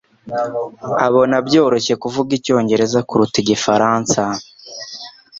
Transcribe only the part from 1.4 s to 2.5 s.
byoroshye kuvuga